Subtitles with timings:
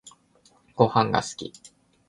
[0.75, 1.53] ごはんが好き